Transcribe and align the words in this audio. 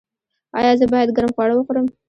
ایا 0.57 0.71
زه 0.79 0.85
باید 0.93 1.09
ګرم 1.15 1.31
خواړه 1.35 1.53
وخورم؟ 1.55 1.85